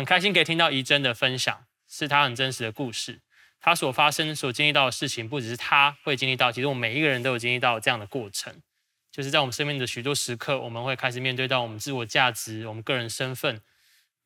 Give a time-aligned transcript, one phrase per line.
[0.00, 3.20] 很开心可以听到怡珍的分享，是她很真实的故事。
[3.60, 8.62] 她所发生、所经历到的事情，不只是她会经历到，其实我们每一个人都有经历到这样的过程。
[9.12, 13.60] 就是在我们生命的许多时刻，我们会开始面对到我们自我价值、我们个人身份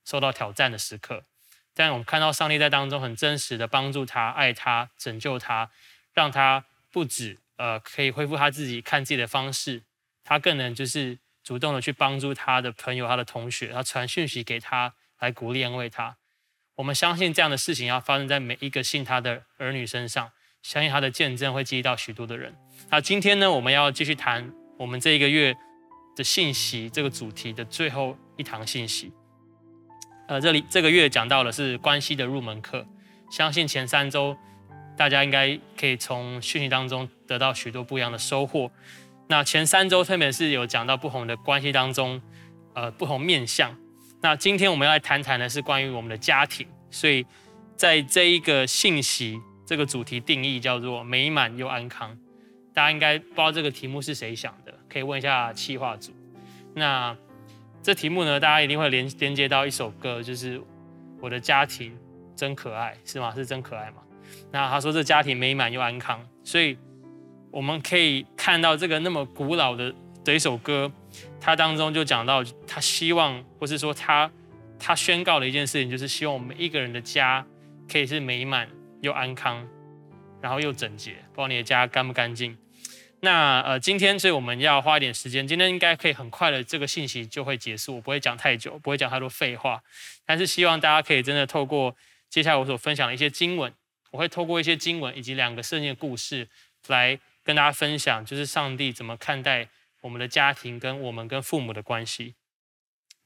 [0.04, 1.24] 受到挑战的时刻。
[1.74, 5.72] 但我们看到上帝在当中很真实的帮助他、爱他、拯救他，
[6.12, 9.82] 让他不止呃可以恢复他自己看自己的方式，
[10.22, 14.94] 他更能就是主动的去帮助他的朋友、他的同学，他传讯息给他。
[15.24, 16.16] 来鼓励安慰他，
[16.74, 20.30] 我们相信这样的事情要发生在每一个信他的儿女身上，
[20.62, 22.54] 相信他的见证会激励到许多的人。
[22.90, 25.56] 那今天呢，我们要继续谈我们这一个月
[26.14, 29.12] 的信息这个主题的最后一堂信息。
[30.28, 32.86] 呃，这里这个月讲到的是关系的入门课，
[33.30, 34.36] 相信前三周
[34.94, 38.70] 大家应该可以从讯息当中得到许多不一样的收获。
[39.28, 42.20] 那前三周特别是有讲到不同的关系当中，
[42.74, 43.74] 呃，不同面向。
[44.24, 47.26] 那今天我们要来谈谈的是关于我们的家庭，所以
[47.76, 52.16] 在这一个信息这个主题定义叫做美满又安康。
[52.72, 56.10] 大家应该不知道这个题目是谁想的，可以问一下企划组。
[56.74, 57.14] 那
[57.82, 60.58] 这题目呢，大家一定会连连接到一首歌，就是
[61.20, 61.94] 我的家庭
[62.34, 63.30] 真可爱，是吗？
[63.34, 63.98] 是真可爱吗？
[64.50, 66.78] 那他说这家庭美满又安康，所以
[67.50, 70.90] 我们可以看到这个那么古老的的一首歌。
[71.40, 74.30] 它当中就讲到，他希望，或是说他
[74.78, 77.46] 他宣告的一件事情，就是希望我们一个人的家
[77.86, 78.68] 可以是美满
[79.02, 79.68] 又安康，
[80.40, 81.12] 然后又整洁。
[81.32, 82.56] 不知道你的家干不干净？
[83.20, 89.82] 那呃，今天所以我们要花一点时间，今天应该可以很快的这个信息就会结束，我不会讲太久，不会讲太多废话，
[90.26, 91.94] 但是希望大家可以真的透过
[92.28, 93.72] 接下来我所分享的一些经文，
[94.10, 96.48] 我会透过一些经文以及两个圣经的故事
[96.88, 99.68] 来跟大家分享，就是上帝怎么看待。
[100.04, 102.34] 我们的家庭跟我们跟父母的关系，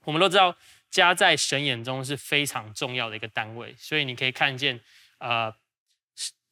[0.05, 0.57] 我们都知道
[0.89, 4.81] 家在神眼中是非常重要的一个单位，所以你可以看见，
[5.19, 5.53] 呃，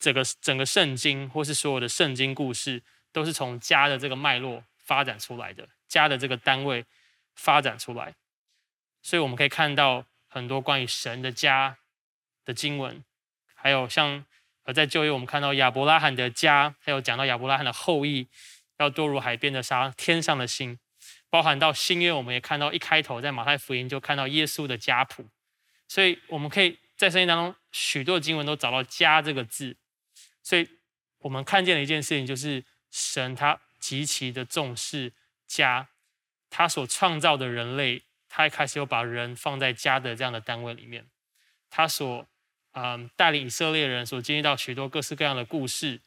[0.01, 6.85] 整个整个圣经或是所有的圣经故事，都是从家的这个脉络发展出来的，家的这个单位
[7.37, 8.17] 发展出来，
[9.03, 11.79] 所以我们可以看到很多关于神的家
[12.45, 13.05] 的经文，
[13.55, 14.27] 还有像
[14.65, 18.27] 呃在旧约我们看到亚伯拉罕的家，还有讲到亚伯拉罕的后裔。
[18.79, 20.79] 要多如海边的沙，天上的星，
[21.31, 25.27] 包含到新约，我们也看到一开头在马太福音就看到耶稣的家谱，
[25.89, 29.77] 所以我们可以在圣经当中许多经文都找到“家”这个字，
[30.43, 30.69] 所以
[31.19, 35.13] 我们看见了一件事情，就是神他极其的重视
[35.47, 35.89] 家，
[36.51, 41.07] 他所创造的人类，他一开始又把人放在家的这样的单位里面，
[41.71, 42.27] 他所
[42.73, 46.03] 嗯带领以色列人所经历到许多各式各样的故事，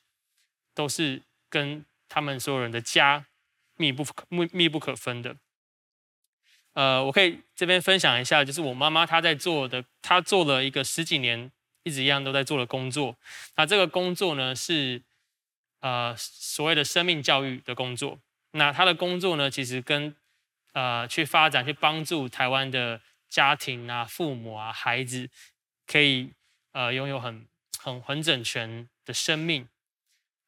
[0.75, 1.83] 都是跟。
[2.09, 3.27] 他们所有人的家
[3.77, 5.37] 密不可密密不可分的。
[6.73, 11.51] 呃，我可以这边分享一下，就是我妈妈她在做的，她做了一个十几年
[11.83, 13.17] 一直一样都在做的工作。
[13.55, 15.01] 那这个工作呢是
[15.79, 18.19] 呃所谓的生命教育的工作。
[18.51, 20.15] 那她的工作呢，其实跟
[20.73, 25.29] 呃去发展去帮助台湾的家庭啊、父母啊、孩子，
[25.85, 26.31] 可以
[26.71, 27.47] 呃拥有很
[27.79, 29.67] 很很整全的生命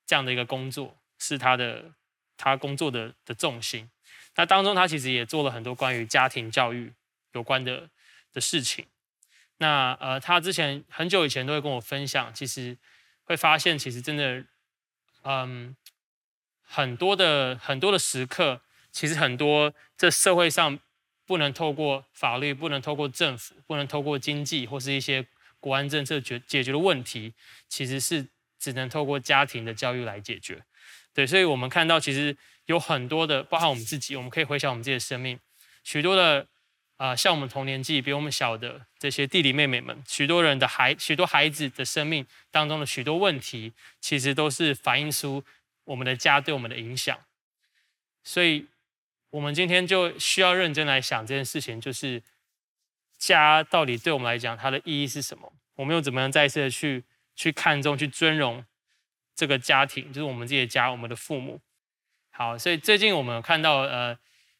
[0.05, 1.00] 这样的一个工作。
[1.21, 1.93] 是他的
[2.35, 3.87] 他工作的的重心。
[4.35, 6.91] 那当中他其实也做了很多关于家庭教育
[7.33, 7.89] 有关的
[8.33, 8.87] 的事情。
[9.57, 12.75] 那呃，他之前很久以前都会跟我分享，其实
[13.25, 14.43] 会发现，其实真的，
[15.23, 15.75] 嗯，
[16.63, 18.61] 很多的很多的时刻，
[18.91, 20.79] 其实很多这社会上
[21.27, 25.27] 不能透过法律，不能透过政府，不能透过经济或是一些
[25.59, 27.35] 国安政策解解决的问题，
[27.69, 28.27] 其实是
[28.57, 30.63] 只能透过家庭的教育来解决。
[31.13, 32.35] 对，所以我们看到其实
[32.65, 35.39] 有很多的，包含我们自己，我们可以回想我们自己的生命，
[35.83, 36.47] 许多的
[36.97, 45.43] 啊、像我们同年纪比我们小的这些弟弟妹妹们，许多人的孩，许多孩子的生命当中的许多问题，其实都是反映出
[45.85, 47.17] 我们的家对我们的影响。
[48.23, 48.67] 所以，
[49.31, 52.21] 我们今天就需要认真来想这件事情，就是
[53.17, 55.51] 家到底对我们来讲它的意义是什么？
[55.77, 57.03] 我们又怎么样再一次的去
[57.35, 58.63] 去看重、去尊荣？
[59.41, 61.59] 这个家庭就是我们自己的家，我们的父母。
[62.29, 64.15] 好，所以最近我们看到呃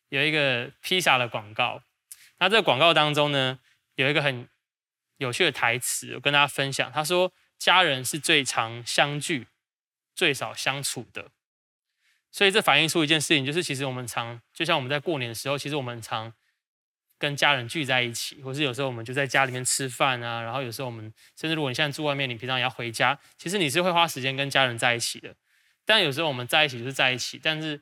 [0.10, 1.84] 有一个披萨的广告，
[2.40, 3.60] 那这个广告当中呢
[3.94, 4.50] 有一个很
[5.18, 6.92] 有趣的台词，我跟大家分享。
[6.92, 9.46] 他说：“家人是最常相聚、
[10.16, 11.30] 最少相处的。”
[12.34, 16.34] 所以这反映出一件事情，就是其实我们常就像我们在过年的时候，其实我们常。
[17.22, 25.36] 跟家人聚在一起，或是有时候我们就在家里面吃饭啊，然后有时候我们甚至如果你现在住外面，你平常也要回家，其实你是会花时间跟家人在一起的。
[25.86, 27.82] 但有时候我们在一起就是在一起，但是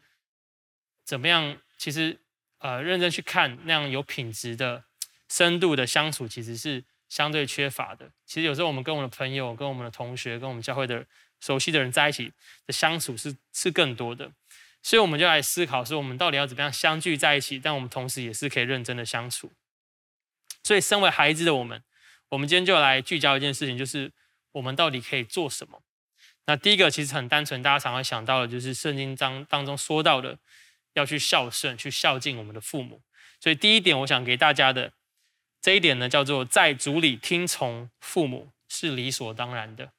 [1.05, 2.19] 怎么样，其实
[2.57, 4.83] 呃认真去看那样有品质的
[5.29, 8.11] 深度的相处其实是相对缺乏的。
[8.25, 11.05] 其实有时候我们跟我们的朋友、跟我们的同学、跟我们教会的
[11.39, 12.33] 熟悉的人在一起
[12.67, 14.33] 的相处是是更多的。
[14.81, 19.51] 所以我们就来思考说，我们到底要怎么样相聚在一起，但我们同时也是可以认真的相处。
[20.63, 21.83] 所以，身为孩子的我们，
[22.29, 24.11] 我们今天就来聚焦一件事情，就是
[24.53, 25.81] 我们到底可以做什么。
[26.45, 30.37] 那第一个其实很单纯，大家常常想到的就是圣经当当中说到的，
[30.93, 33.01] 要去孝顺、去孝敬我们的父母。
[33.39, 34.93] 所以第一点，我想给大家的
[35.61, 39.91] 这一点呢，叫做在主里听从父母是理所当然的。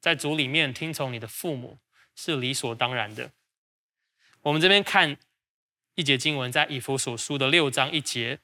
[0.00, 1.78] 在主里面听从你的父母
[2.14, 3.30] 是理所当然的。
[4.42, 5.16] 我们这边看
[5.94, 8.40] 一节经文，在以弗所书的六章一节，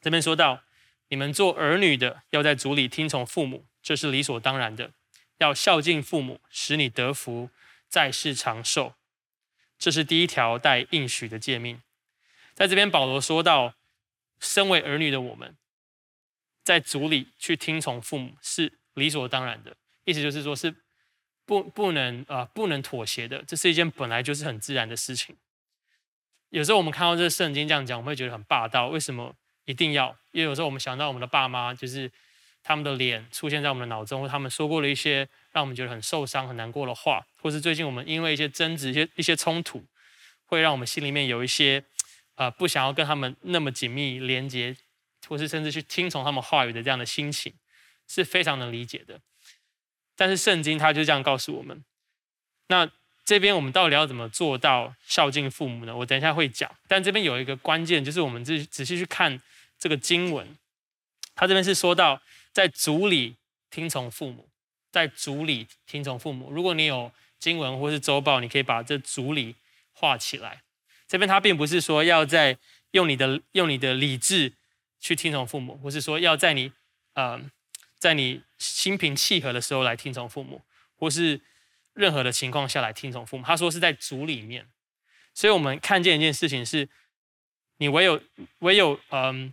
[0.00, 0.64] 这边说到：
[1.08, 4.90] 你们做儿女的，要在主里听从父母，这是理所当然的；
[5.38, 7.50] 要孝敬父母，使你得福，
[7.88, 8.94] 在世长寿。
[9.78, 11.80] 这是第一条带应许的诫命。
[12.54, 13.76] 在这边，保罗说到，
[14.40, 15.56] 身为儿女的我们，
[16.64, 20.74] 在主里去听从父母是理所当然的，意思就是说，是。
[21.50, 25.34] 不不能啊、不能妥协的，这是一件本来就是很自然的事情。
[26.50, 28.86] 有时候我们看到这圣经这样讲，我们会觉得很霸道。
[28.86, 30.16] 为什么一定要？
[30.30, 32.08] 因为有时候我们想到我们的爸妈，就是
[32.62, 39.84] 他们的脸出现在我们的脑中，他们说过了一些让我们觉得很受伤、很难过的话，或是最近我们因为一些争执、一些一些冲突，
[40.46, 41.82] 会让我们心里面有一些
[42.36, 44.76] 呃不想要跟他们那么紧密连接，
[45.26, 47.52] 或是甚至去听从他们话语的这样的心情，
[48.06, 49.20] 是非常能理解的。
[50.20, 51.82] 但是圣经它就这样告诉我们，
[52.66, 52.86] 那
[53.24, 55.96] 这边我们到底要怎么做到孝敬父母呢？
[55.96, 56.70] 我等一下会讲。
[56.86, 59.40] 但这边有一个关键，就是我们仔仔细去看
[59.78, 60.46] 这个经文，
[61.34, 62.20] 它这边是说到
[62.52, 63.36] 在主里
[63.70, 64.50] 听从父母，
[64.92, 66.50] 在主里听从父母。
[66.50, 69.54] 如果你有经文或是周报，你可以把这主里
[69.94, 70.60] 画起来。
[71.08, 72.58] 这边它并不是说要在
[72.90, 74.52] 用你的用你的理智
[75.00, 76.72] 去听从父母，或是说要在你
[77.14, 77.40] 呃。
[78.00, 80.62] 在你心平气和的时候来听从父母，
[80.96, 81.42] 或是
[81.92, 83.44] 任何的情况下来听从父母。
[83.44, 84.66] 他说是在主里面，
[85.34, 86.88] 所以我们看见一件事情是，
[87.76, 88.22] 你唯有
[88.60, 89.52] 唯有嗯，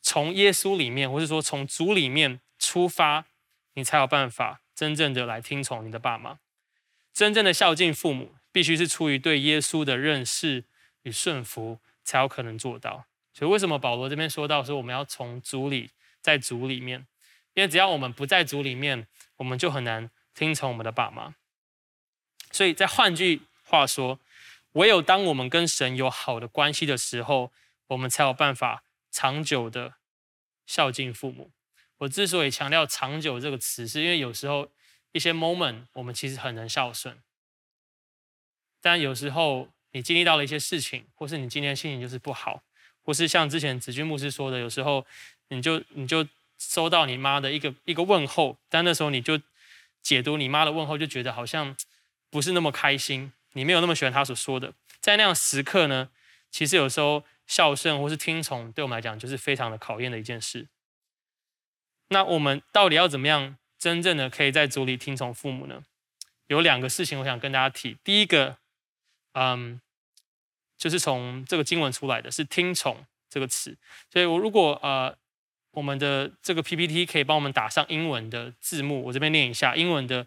[0.00, 3.26] 从耶稣里面，或是说从主里面出发，
[3.74, 6.38] 你才有办法真正的来听从你的爸妈。
[7.12, 10.62] 真正的孝敬父母，必须是出于对耶稣的认识
[11.02, 13.06] 与顺服，才有可能做到。
[13.32, 15.90] 所以为什么保罗这边说到说我们要从主里？
[16.28, 17.06] 在主里面，
[17.54, 21.34] 因为只要我们不在主里面，我们就很难听从我们的爸妈。
[22.52, 24.20] 所以，再换句话说，
[24.72, 27.50] 唯有当我们跟神有好的关系的时候，
[27.86, 29.94] 我们才有办法长久的
[30.66, 31.50] 孝敬父母。
[32.00, 34.70] 我之所以强调“长久”这个词，是因为有时候
[35.12, 37.22] 一些 moment 我们其实很能孝顺，
[38.82, 42.62] 但有时候你经历到了一些事情，或是你今天心情就是不好，
[43.02, 45.06] 或是像之前子君牧师说的，有时候。
[45.50, 46.26] 你就你就
[46.58, 49.40] 收到你妈的一个一个问候，但那时候你就
[50.02, 51.76] 解读你妈的问候，就觉得好像
[52.30, 54.74] 不是那么开心，你没有那么喜欢她所说的。
[55.00, 56.10] 在那样时刻呢，
[56.50, 60.68] 其实有时候孝顺或是听从，对我们来讲就是非常的考验的一件事。
[62.08, 65.84] 那我们到底要怎么样真正的可以在主里听从父母呢？
[66.48, 67.96] 有两个事情我想跟大家提。
[68.02, 68.58] 第一个，
[69.32, 69.80] 嗯，
[70.76, 73.78] 就是从这个经文出来的是听从这个词，
[74.12, 75.16] 所以我如果呃。
[75.78, 80.26] 我们的这个 PPT 可以帮我们打上英文的字幕，我这边念一下英文的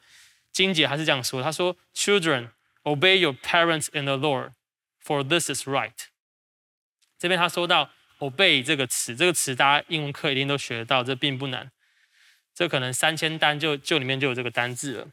[0.49, 2.51] 经节，还是这样说：他说，Children,
[2.83, 4.53] obey your parents in the Lord,
[5.03, 5.91] for this is right。
[7.19, 7.89] 这边他说到
[8.19, 11.69] obey 这个词，这个词大家英文课一定都学得到，这并不难，
[12.55, 15.07] 这可能三千单就就里面就有这个单字了。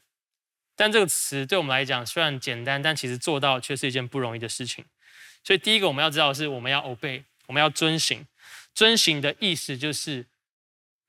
[0.76, 4.84] 但这个词对我们来讲虽然简单，但其实做到却是一件不容易的事情。
[5.42, 8.24] 所以第一个我们要知道的是，我们要 obey，我们要遵行。
[8.78, 10.26] 遵行的意思就是，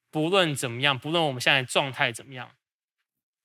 [0.10, 2.56] 不论怎么样，不论我们现在状态怎么样，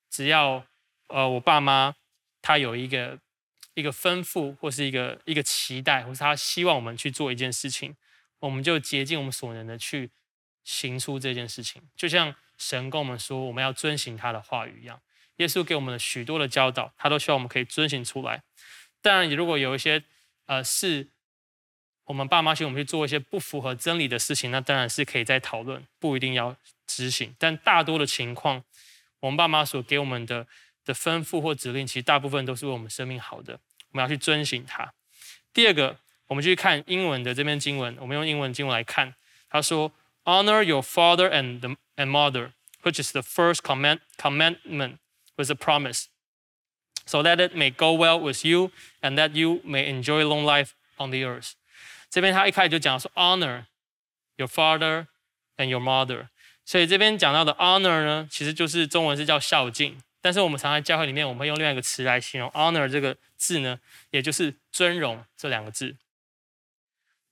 [0.09, 0.65] 只要
[1.09, 1.95] 呃我爸妈
[2.41, 3.19] 他有一个
[3.75, 7.95] 一个吩咐，或是一个一个期待，或是他希望我们去做一件事情，
[8.39, 10.11] 我们就竭尽我们所能的去
[10.65, 11.83] 行出这件事情。
[11.95, 15.03] 就像神跟我们说，我们要遵行他的话语一样。
[15.37, 18.43] 耶稣给我们的许多的教导，他都希望我们可以遵行出来。
[19.03, 20.03] 当然，如果有一些
[20.47, 21.11] 呃是。
[22.05, 26.55] 我们爸妈请我们去做一些不符合真理的事情，那当然是可以再讨论，不一定要
[26.87, 27.35] 执行。
[27.39, 28.63] 但大多的情况，
[29.21, 30.47] 我们爸妈所给我们的
[30.85, 33.59] 的吩咐或指令，其实大部分都是为我们生命好的，
[33.91, 34.93] 我们要去遵行它。
[35.55, 39.15] 第二个，我们去看英文的这篇经文，我们用英文经文来看，
[39.49, 39.91] 他说
[40.25, 42.51] ：“Honor your father and the and mother,
[42.83, 44.99] which is the first command commandment
[45.37, 46.07] with a promise,
[47.07, 50.73] so that it may go well with you and that you may enjoy long life
[50.99, 51.53] on the earth.”
[52.15, 55.09] 这边他一开始就讲说 honor，your father
[55.57, 56.29] and your mother。
[56.65, 63.81] 所以这边讲到的 honor 呢，其实就是中文是叫孝敬，但是我们常在教会里面，我们会用另外一个词来形容 honor 这个字呢，
[64.11, 65.97] 也就是尊荣这两个字。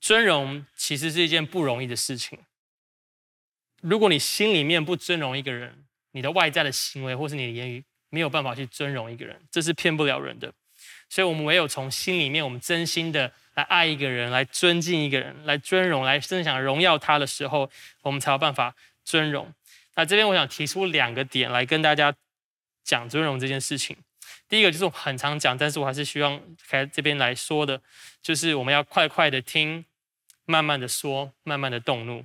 [0.01, 2.41] 尊荣其实是一件不容易的事情。
[3.83, 10.53] 如果你心里面不尊荣一个人，你的外在的行为或是你的言语没有办法去尊荣一个人，这是骗不了人的。
[11.09, 17.71] 所以，我们唯有从心里面，我们真心的来爱一个人，来尊敬一个人，来尊荣，来真想荣耀他的时候，
[18.03, 18.75] 我们才有办法。
[19.05, 19.53] 尊荣，
[19.97, 22.15] 那这边我想提出两个点来跟大家
[22.85, 23.97] 讲尊荣这件事情。
[24.49, 27.83] 第一个就是我很常讲，但是我还是希望在这边来说的，
[28.23, 29.85] 就是我们要快快的听，
[30.45, 32.25] 慢慢的说，慢慢的动怒。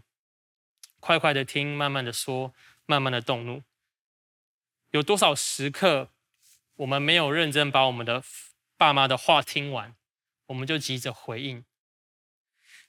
[0.99, 2.53] 快快的听，慢慢的说，
[2.85, 3.63] 慢慢的动怒。
[4.91, 6.09] 有多少时刻，
[6.75, 8.21] 我们没有认真把我们的
[8.77, 9.95] 爸妈的话听完，
[10.47, 11.63] 我们就急着回应？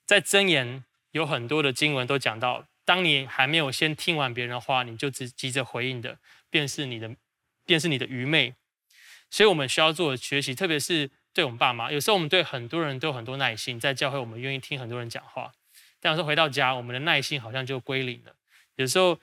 [0.06, 2.66] 在箴言有很多的经文都讲到。
[2.84, 7.14] 当你还没有先听完别人的话，你就只急着回应的，便是你的，
[7.66, 8.54] 便是你的愚昧。
[9.28, 11.92] 所以，我们需要做的学习，特别是对我们爸妈。
[11.92, 15.52] 有时候，我们对很多人都有很多耐心，在教会，我们愿意听很多人讲话。
[16.00, 18.34] 但有时候回到家，我们的耐心好像就归零了。
[18.76, 19.20] 有时候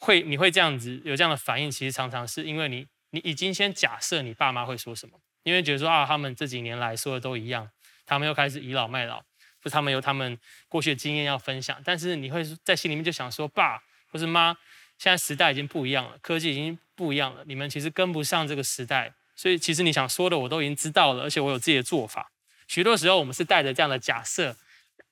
[0.00, 7.70] 会，你会这样子有这样的反应，其实常常是因为你，你已经先假设你爸妈会说什么，因为觉得说啊，他们这几年来说的都一样，
[8.04, 9.24] 他们又开始倚老卖老。
[9.60, 10.38] 不是他们有他们
[10.68, 14.56] 过去的经验要分享，但是你会在心里面就想说，爸或是妈，
[14.98, 22.30] 现在时代已经不一样了，科技已经不一样了，你们其实跟不上这个时代，所以其实你想说的我都已经知道了，而且我有自己的做法。
[22.68, 24.56] 许多时候我们是带着这样的假设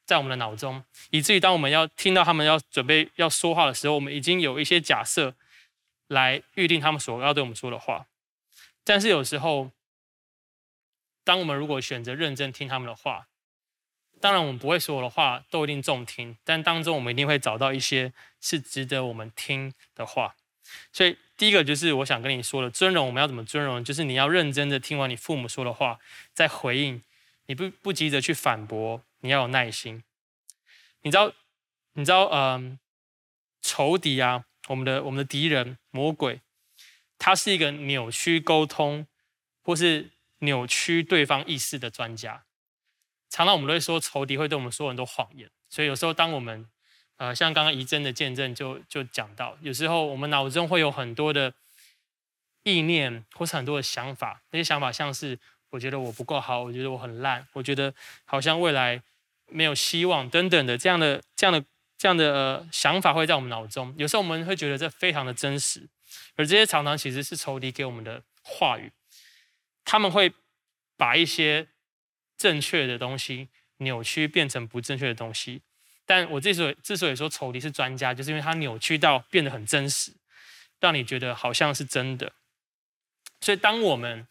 [0.04, 5.34] 在我们的脑中，以至于当我们要听到他们要准备要说话的时候，我们已经有一些假设
[6.06, 8.06] 来预定他们所要对我们说的话。
[8.84, 9.72] 但是有时候，
[11.26, 13.26] 当我们如果选择认真听他们的话，
[14.20, 20.36] 当然，我们不会所有的话都一定中听，但当中我们一定会找到一些是值得我们听的话。
[20.92, 23.82] 所以，第一个就是我想跟你说的，尊荣我们要怎么尊荣？
[23.82, 25.98] 就是你要认真的听完你父母说的话，
[26.32, 27.02] 再回应。
[27.46, 30.04] 你不不急着去反驳，你要有耐心。
[31.02, 31.32] 你知道，
[31.94, 32.78] 你知道，嗯、
[33.60, 36.40] 仇敌啊，我们的我们的敌人魔鬼，
[37.18, 39.06] 他是一个扭曲沟通
[39.62, 42.44] 或是扭曲对方意识的专家。
[43.28, 46.68] 常常我们都会说仇敌会对我们说很多谎言，所以有时候当我们，
[47.16, 51.52] 呃，像刚刚怡珍的见证就就讲到，有时候我们脑中会有很多的
[52.62, 55.38] 意念或是很多的想法，那些想法像是
[55.70, 57.92] 我觉得我不够好，我觉得我很烂，我觉得
[58.24, 59.02] 好像未来
[59.48, 61.64] 没有希望等等的这样的这样的
[61.98, 65.88] 这样的呃想法会在我们脑中，有时候我们会觉得这非常的真实，
[66.36, 68.92] 而这些常常其实是仇敌给我们的话语，
[69.86, 70.34] 他们会
[70.98, 71.68] 把一些。
[72.38, 75.62] 正确的东西扭曲变成不正确的东西，
[76.04, 80.12] 但我之所以之所以说仇敌是专家，就是因为他扭曲到变得很真实，
[80.78, 82.34] 让你觉得好像是真的。
[83.40, 84.28] 所以，当我们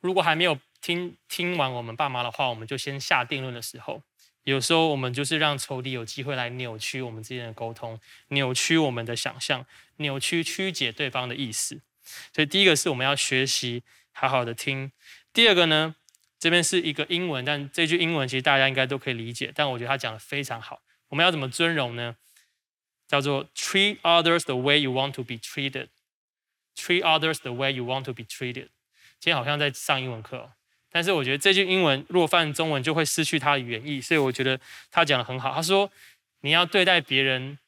[0.00, 4.02] 如果还没有听听完我们爸妈的话，我们就先下定论的时候，
[4.42, 9.64] 有时候我们就是让仇敌有机会来扭曲我们之间的沟通，扭曲我们的想象，
[9.98, 11.82] 扭曲曲解对方的意思。
[12.34, 13.82] 所以，第一个是我们要学习
[14.12, 14.92] 好好的听。
[15.32, 15.94] 第二个呢，
[16.38, 19.52] 这边是一个英文，但这句英文其实大家应该都可以理解。
[19.54, 20.82] 但我觉得他讲得非常好。
[21.08, 22.16] 我们要怎么尊荣呢？
[23.06, 25.88] 叫做 treat others the way you want to be treated。
[26.74, 28.68] treat others the way you want to be treated。
[29.20, 30.52] 今天好像在上英文课，
[30.90, 34.58] 但是我觉得这句英文如果翻成中文就会失去它的原意，所以我觉得
[34.90, 35.52] 他讲得很好。
[35.52, 35.92] 他说
[36.40, 37.58] 你要对待别人，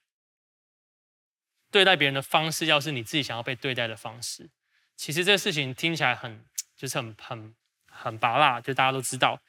[1.75, 4.49] 对待别人的方式要是你自己想要被对待的方式。
[4.97, 6.45] 其实这个事情听起来很。
[6.77, 7.55] 就是很很
[7.89, 9.41] 很拔辣，就大家都知道，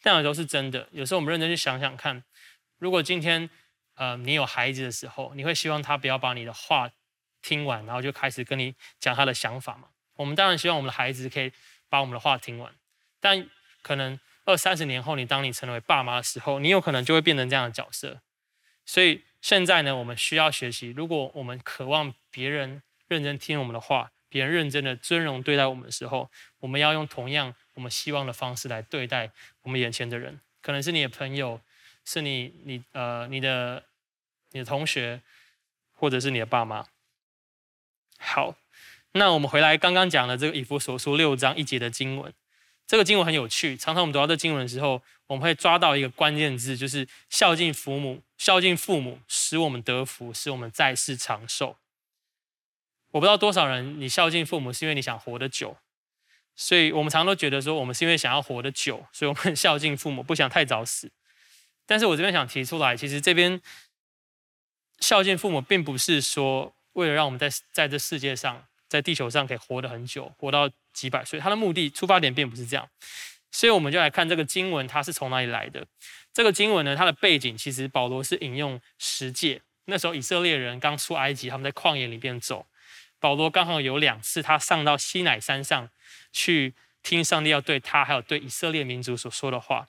[0.00, 0.88] 但有时候是真的。
[0.92, 2.22] 有时候我们认真去想想看，
[2.78, 3.50] 如果今天
[3.96, 6.88] 呃你有孩子的时候，你会希望他不要把你的话
[7.42, 9.88] 听完，然后就开始跟你讲他的想法嘛？
[10.14, 11.52] 我们当然希望我们的孩子可以
[11.88, 12.72] 把我们的话听完，
[13.18, 13.50] 但
[13.82, 18.22] 可能二三十年后，你当你成为爸妈的时候，你有可能就会变成这样的角色。
[18.86, 24.10] 所以现在呢，我们需要学习，如果我们渴望别人认真听我们的话。
[24.30, 29.30] 别人认真的尊荣对待我们的时候，我们要用同样我们希望的方式来对待
[29.62, 31.62] 我们眼前的人，可能是你的朋友，
[32.04, 33.82] 是你你呃你的
[34.50, 35.22] 你的同学，
[35.94, 36.84] 或者是你的爸妈。
[38.18, 38.54] 好，
[39.12, 42.30] 那我们回来刚刚讲的这个以弗所书六章一节的经文，
[42.88, 43.76] 这个经文很有趣。
[43.76, 51.76] 常常我们读到这经文的时候，我们会抓到一个关键字，就是孝敬父母，孝敬父母使我们得福，使我们在世长寿。
[53.10, 55.76] 我不知道多少人，你孝敬父母是因为你想活得久，
[56.56, 61.10] 所以我们常都觉得说，我们是因为想要活得久，所以我们孝敬父母，不想太早死。
[61.84, 63.60] 但是我这边想提出来，其实这边
[65.00, 71.38] 孝敬父母，并不是说为了让我们在在这世界上，在地球上可以活得很久，活到几百岁。
[71.38, 72.88] 他的目的出发点并不是这样，
[73.50, 75.86] 所以我们就来看这个经文，它是从哪里来的？
[76.32, 79.62] 这个经文呢，它的背景其实保罗是引用十诫。
[79.86, 82.66] 那时候以色列人刚出埃及，他们在旷野里边走，
[83.20, 85.88] 保罗刚好有两次他上到西乃山上
[86.32, 89.86] 去听上帝要对他还有对以色列民族所说的话，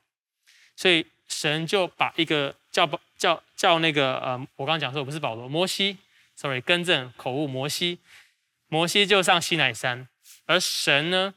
[0.76, 1.06] 所以。
[1.32, 6.00] 神就把一个叫叫叫那个呃，我刚刚讲说不是保罗，摩西
[6.36, 8.00] ，sorry，更正口误，摩西，
[8.68, 10.08] 摩西就上西乃山，
[10.50, 11.36] 而神呢，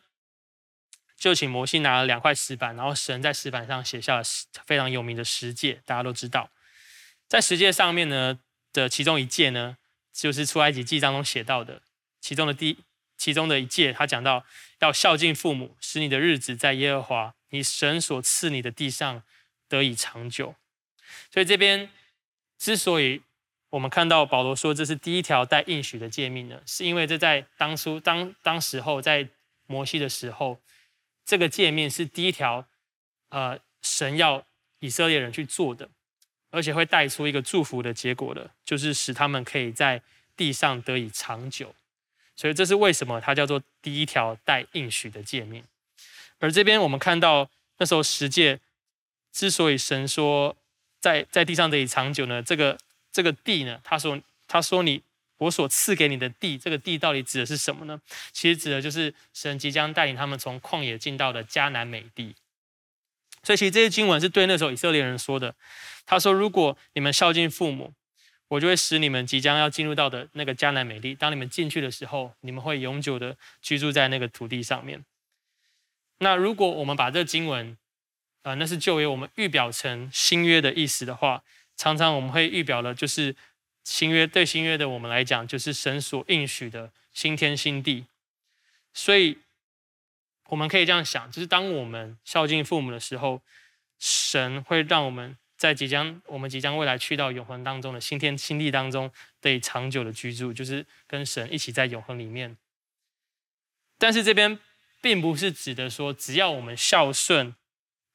[1.19, 4.23] 就请摩西拿了两块石板，然后神在石板上写下了
[4.65, 6.51] 非常有名的十诫，大家都知道，
[7.29, 8.41] 在十诫上面呢
[8.73, 9.77] 的其中一诫呢，
[10.15, 11.83] 就是出埃及记当中写到的，
[12.23, 12.79] 其中的第
[13.19, 14.47] 其中的一诫，他讲到
[14.81, 19.23] 要孝敬父母，使你的日子在耶和华你神所赐你的地上。
[19.69, 20.55] 得以长久，
[21.33, 21.89] 所以这边
[22.59, 23.23] 之所以
[23.73, 29.27] 我们看到保罗说这是第一条带应许的诫命呢，是因为这在当初当当时候在
[29.67, 30.61] 摩西的时候，
[31.25, 32.67] 这个诫命是第一条，
[33.31, 34.45] 呃，神要
[34.81, 35.89] 以色列人去做的，
[36.51, 40.03] 而且会带出一个祝福的结果的，就是使他们可以在
[40.37, 41.75] 地上得以长久。
[42.37, 45.65] 所以这是为什么它叫做第一条带应许的诫命。
[46.39, 47.49] 而这边我们看到
[47.79, 48.61] 那时候十诫。
[49.33, 50.55] 之所以神说
[51.01, 52.77] 在在地上得以长久呢，这个
[53.13, 55.03] 这个地呢，他说他说你
[55.39, 58.01] 我所赐给你的地，这个地到底指的是什么呢？
[58.33, 62.35] 其实指的就是神即将带领他们从旷野进到的迦南美地。
[63.43, 65.55] 所以其实这些经文是对那时候以色列人说的。
[66.07, 67.93] 他说：如果你们孝敬父母，
[68.49, 71.15] 我就会使你们即将要进入到的那个迦南美地。
[71.15, 75.05] 当你们进去的时候，你们会永久的居住在那个土地上面。
[76.19, 77.77] 那如果我们把这个经文，
[78.43, 81.43] 呃，那是旧约，我们预表成新约的意思的话，
[81.83, 83.35] 常常我们会预表的，就是
[83.83, 88.07] 新约对新约的我们来讲，就是神所应许的新天新地。
[88.95, 89.39] 所以
[90.47, 93.43] 我们可以这样想，就是当我们孝敬父母的时候，
[93.99, 102.57] 神会让我们在即将我们即将未来去到永恒当中的新天新地当中，得以长久的居住，就是跟神一起在永恒里面。
[103.99, 104.57] 但是这边
[105.01, 107.57] 并不是指的说，只要我们孝顺。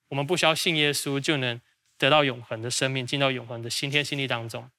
[0.10, 1.60] 我们不需要信耶稣就能
[1.98, 4.70] 得到永恒的生命，进到永恒的新天新地当中。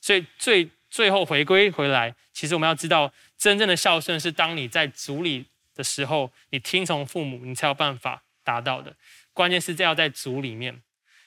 [0.00, 8.94] 所以最最后回归回来，其实我们要知道，真正的孝顺是当你在主里的时候，你听从父母，你才有办法达到的。
[9.32, 10.82] 关键是这要在主里面。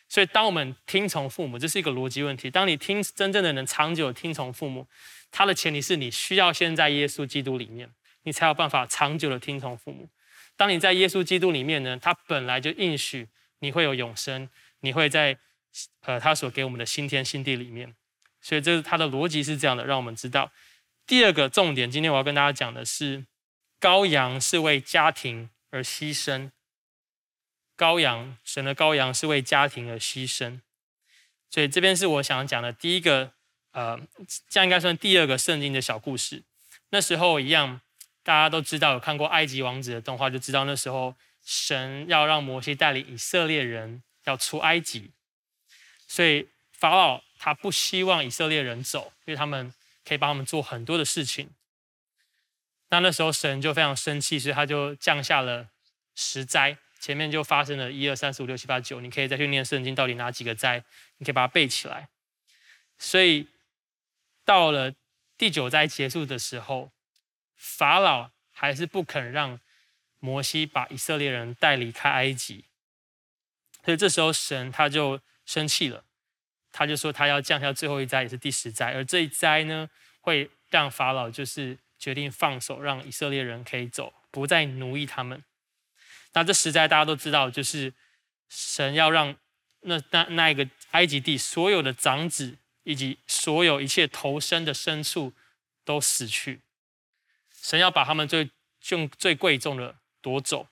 [0.07, 2.49] 所以当我们听从父母，这是一个逻辑问题。
[2.49, 4.87] 当你听真正的能长久听从父母，
[5.31, 7.89] 它的前提是你需要先在耶稣基督里面，
[8.23, 10.09] 你才有办法长久的听从父母。
[10.55, 13.27] 当你在耶稣基督里面呢，他本来就应许。
[13.63, 14.49] 你会有永生，
[14.81, 15.39] 你会在
[16.01, 17.95] 呃他所给我们的新天新地里面，
[18.41, 20.51] 所以这是他的逻辑是这样的，让我们知道。
[21.07, 23.25] 第二个重点，今天我要跟大家讲的是，
[23.79, 26.51] 羔羊是为家庭而牺牲，
[27.75, 30.61] 羔羊，神的羔羊是为家庭而牺牲，
[31.49, 33.33] 所以这边是我想讲的第一个，
[33.71, 33.99] 呃，
[34.47, 36.43] 这样应该算第二个圣经的小故事。
[36.89, 37.81] 那时候一样，
[38.23, 41.15] 大家都知道有看过埃及王子的动画，就知道那时候。
[41.43, 45.11] 神要让摩西带领以色列人要出埃及，
[46.07, 49.73] 所以法老他不希望以色列人走，因为他们
[50.05, 51.49] 可以帮他们做很多的事情。
[52.89, 55.69] 那那时候神就非常生气，所以他就降下了
[56.15, 60.83] 十灾，前面就发生了一二三四五六七八九，你可以再去念圣经，到底哪几个灾，
[61.17, 62.09] 你可以把它背起来。
[62.97, 63.47] 所以
[64.45, 64.93] 到了
[65.37, 66.91] 第九灾结束的时候，
[67.55, 69.59] 法老还是不肯让。
[70.23, 72.65] 摩西把以色列人带离开埃及，
[73.83, 76.03] 所以这时候神他就生气了，
[76.71, 79.89] 他就说他要降下最后一灾，也是第十灾，而这一灾呢，
[80.21, 85.43] 会让法老就是决定放手，让以色列人可以走，不再奴役他们。
[86.33, 87.93] 那这十灾大家都知道，就是
[88.49, 89.35] 神要让
[89.81, 95.33] 那那那一个埃及地所有的长子以及所有一切头生的牲畜
[95.83, 96.61] 都死去，
[97.51, 98.49] 神要把他们最
[98.89, 99.97] 用最贵重的。
[100.23, 100.67] 夺走，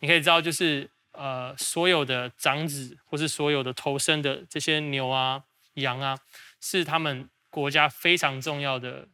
[0.00, 0.90] 你可以知道，就是
[1.20, 6.18] 呃，所有的长子或是所有的头生的这些牛啊、羊啊，
[6.62, 9.06] 是他们国家非常重要的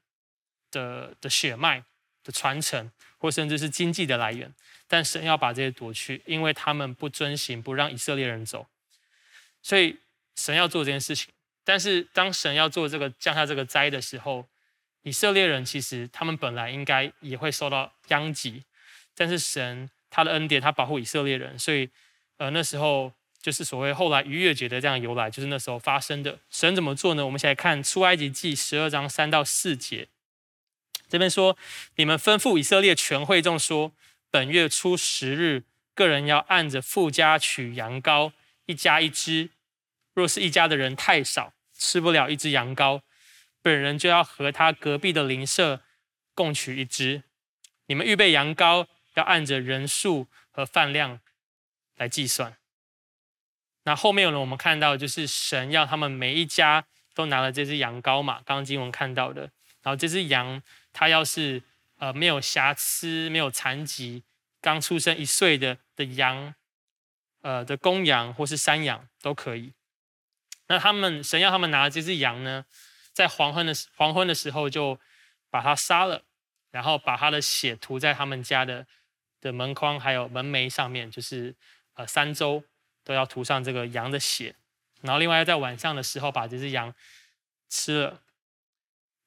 [0.70, 1.82] 的的血脉
[2.22, 4.54] 的传承，或甚至是经济的来源。
[4.86, 8.68] 但神要把这些夺去，因为他们不遵行，不让以色列人走，
[9.60, 9.98] 所以
[10.36, 11.34] 神要做这件事情。
[11.64, 14.46] 但是当神要做这个降下这个灾的时候，
[15.02, 18.62] 以色列人其实他们本来应该也会受到殃及。
[19.16, 21.90] 但是神他的恩典，他保护以色列人，所以
[22.38, 26.38] 呃那时候就是所谓后来逾越节的这样由来，就是那时候发生的。
[26.48, 27.26] 神怎么做呢？
[27.26, 30.08] 我们一起来看出埃及记十二章三到四节。
[31.06, 31.58] 这边说：
[31.96, 33.92] 你们吩咐以色列全会众说，
[34.30, 38.32] 本月初十日，个人要按着父家取羊羔，
[38.64, 39.50] 一家一只。
[40.14, 43.02] 若是一家的人太少，吃不了一只羊羔，
[43.60, 45.82] 本人就要和他隔壁的邻舍
[46.34, 47.22] 共取一只。
[47.88, 51.20] 你们预备羊羔，要按着人数和饭量
[51.96, 52.56] 来计算。
[53.82, 59.42] 那后面呢，我们看到就是神要他们每一家都拿了这只羊羔嘛，刚刚经文看到的。
[59.82, 61.62] 然后这只羊，它要是
[61.98, 64.24] 呃没有瑕疵、没有残疾，
[64.60, 66.54] 刚出生一岁的的羊，
[67.42, 69.72] 呃的公羊或是山羊都可以。
[70.66, 72.66] 那他们神要他们拿这只羊呢，
[73.12, 74.98] 在黄昏的黄昏的时候就
[75.48, 76.24] 把它杀了，
[76.72, 78.84] 然后把它的血涂在他们家的
[79.46, 81.54] 的门框还有门楣上面，就是
[81.94, 82.64] 呃三周
[83.04, 84.56] 都要涂上这个羊的血。
[85.02, 86.92] 然后另外要在晚上的时候把这只羊
[87.68, 88.22] 吃了。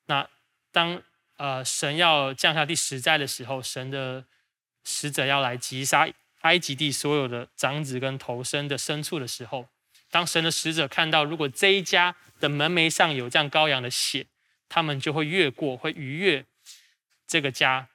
[0.08, 0.28] 那
[0.72, 1.02] 当
[1.38, 4.26] 呃神要降下第十灾的时候，神的
[4.84, 6.10] 使者要来击杀
[6.42, 9.70] 埃及地所有的长子跟头生的牲畜的时候，
[10.10, 14.26] 当神的使者看到如果这一家的门楣上有这样羔羊的血，
[14.68, 16.46] 他们就会越过，会逾越
[17.28, 17.88] 这个家，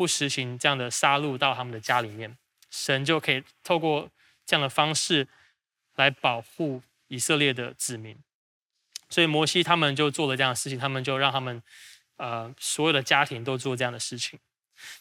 [0.00, 2.38] 不实行这样的杀戮到他们的家里面，
[2.70, 4.08] 神就可以透过
[4.46, 5.28] 这样的方式
[5.96, 8.16] 来保护以色列的子民。
[9.10, 11.62] 所以摩西他们就做了这样的事情，他们就让他们。
[12.22, 14.38] 呃，所有的家庭都做这样的事情。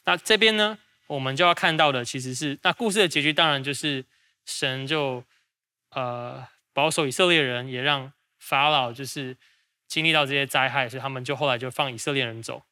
[0.05, 4.05] 那这边呢，我们就要看到的其实是，那故事的结局当然就是
[4.45, 5.21] 神就
[5.89, 9.35] 呃保守以色列人，也让法老就是
[9.85, 12.63] 经历到这些灾害，所以他们就后来就放以色列人走。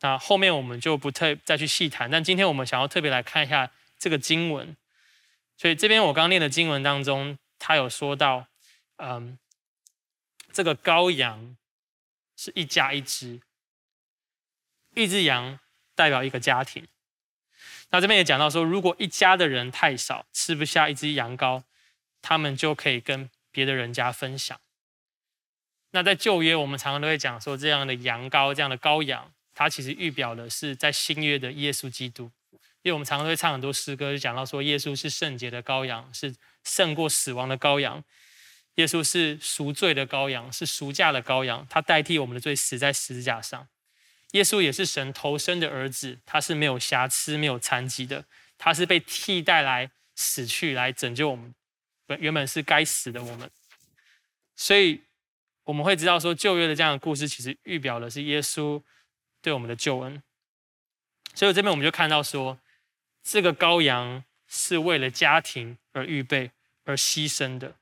[0.00, 4.76] 那后面我们就不特再去细谈，但今天我们想要特别来看一下这个经文。
[5.56, 8.46] 所以这边我刚念的经文当中，他有说到，
[8.96, 9.38] 嗯，
[10.52, 11.56] 这个羔羊
[12.36, 13.40] 是一家一只。
[14.94, 15.60] 一只羊
[15.94, 16.88] 代表一个家庭，
[17.90, 21.64] 那这边也讲到说，如果一家的人太少，吃不下一只羊羔，
[22.22, 24.58] 他们就可以跟别的人家分享。
[25.90, 32.30] 那在旧约，我们常常都会讲说，这样的羊羔，这样的羔羊，它其实预表的是在新约的耶稣基督。
[32.82, 38.04] 因为我们常常会唱很多诗歌，就讲到说，耶稣是圣洁的羔羊，是胜过死亡的羔羊。
[38.74, 43.66] 耶稣是赎罪的羔羊，是赎价的羔羊，他代替我们的罪死在十字架上。
[44.32, 48.26] 耶稣也是神头生的儿子，他是没有瑕疵、没有残疾的，
[48.58, 51.54] 他是被替代来死去，来拯救我们。
[52.06, 53.50] 本原本是该死的我们，
[54.54, 55.00] 所以
[55.64, 58.80] 我们会知道说，旧约的这样的故事，其实预表的是耶稣
[59.46, 60.20] 对我们的救恩。
[61.32, 62.58] 所以这边我们就看到说，
[63.22, 66.50] 这个羔羊是为了家庭而预备
[66.82, 67.76] 而牺牲的。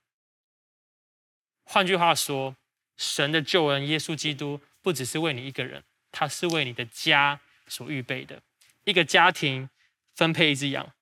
[1.62, 2.55] 换句话说，
[2.98, 5.85] 神的救恩，耶稣基督不只是为你一个人。
[6.12, 8.42] 他是为你的家所预备的，
[8.85, 9.70] 一个家庭
[10.14, 10.92] 分配一只羊。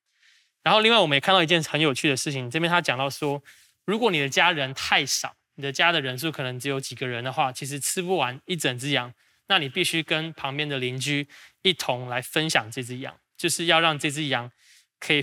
[0.62, 3.42] 然后，另外我们也看到一件很有趣的事情，这边他讲到说，
[3.84, 9.12] 如果你的家人太少，你的家的人数可能只有几个人的话，其实吃不完一整只羊，
[9.52, 11.28] 那你必须跟旁边的邻居
[11.60, 14.50] 一同来分享这只羊，就是要让这只羊
[14.98, 15.22] 可以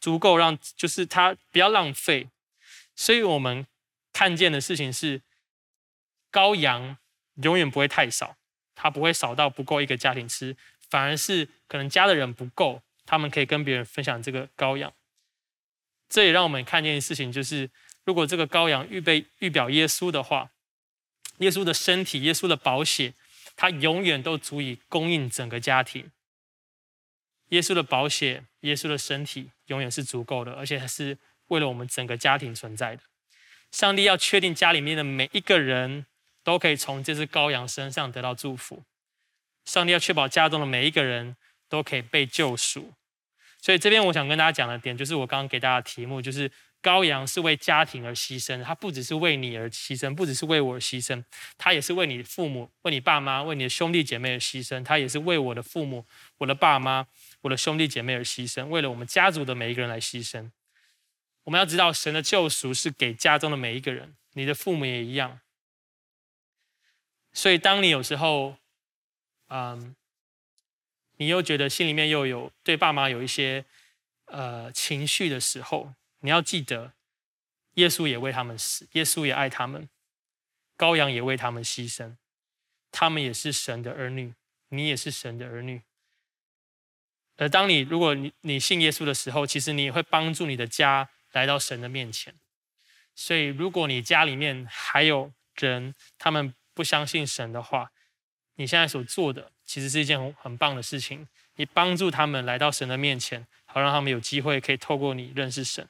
[0.00, 2.26] 足够让，就是它不要浪费。
[2.96, 3.64] 所以我们
[4.12, 5.22] 看见的事情是，
[6.32, 6.98] 羔羊
[7.36, 8.34] 永远不会太少。
[8.80, 10.56] 它不会少到不够一个家庭吃，
[10.88, 14.92] 反而是可能家的人不够，他们可以跟别人分享这个羔羊。
[16.08, 17.70] 这也让我们看见的事情就是，
[18.04, 20.50] 如果这个羔羊预备预表耶稣的话，
[21.38, 23.14] 耶稣的身体、耶稣的宝血，
[23.58, 26.10] 他永远都足以供应整个家庭。
[27.48, 31.18] 耶稣的保险、耶稣的身体永远是足够的，而且是
[31.48, 33.02] 为了我们整个家庭存在的。
[33.70, 36.06] 上帝要确定家里面的每一个人。
[36.44, 38.84] 都可以从这只羔羊身上得到祝福。
[39.66, 41.36] 上帝要确保家中的每一个人
[41.68, 42.94] 都可以被救赎。
[43.60, 46.50] 所以这边我想跟大家讲的点，就是我刚刚给大家的题目，就是
[46.82, 48.62] 羔羊是为家庭而牺牲。
[48.62, 51.24] 他不只是为你而牺牲，不只是为我而牺牲，
[51.56, 54.84] 他也是为你父母、为你爸妈、为你的兄弟姐妹而牺牲。
[54.84, 56.06] 他也是为我的父母、
[56.38, 57.06] 我的爸妈、
[57.42, 60.50] 我的兄弟姐妹而牺牲，为了我们家族的每一个人来牺牲。
[61.44, 65.40] 我们要知道，神的救赎是给家中的每一个人，你的父母也一样。
[67.32, 68.56] 所以，当你有时候，
[69.48, 69.96] 嗯，
[71.16, 73.64] 你又觉得心里面又有对爸妈有一些
[74.26, 76.94] 呃情绪的时候，你要记得，
[77.74, 79.88] 耶稣也为他们死，耶稣也爱他们，
[80.76, 82.16] 羔羊也为他们牺牲，
[82.90, 84.34] 他们也是神的儿女，
[84.68, 85.82] 你也是神的儿女。
[87.36, 92.34] 而当你如果你你信耶稣的时候，其实你也会帮助你的家来到神的面前。
[93.14, 97.92] 所以如果你家里面还有人，他们不相信神的话，
[98.56, 101.28] 你现在所做的其实是一件很很棒的事情。
[101.54, 105.88] 你帮助他们来到神的面前，好让他们有机会可以透过你认识神。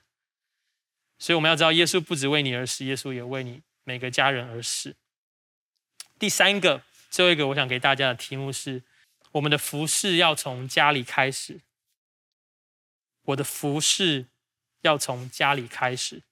[1.18, 4.94] 所以我们要知道，耶稣不只为你而死，耶稣也为你每个家人而死。
[6.18, 8.82] 第三个，最后一个，我想给大家的题目是：
[9.32, 11.60] 我们的服饰要从家里开始。
[13.24, 14.26] 我的服饰
[14.82, 16.22] 要从家里开始。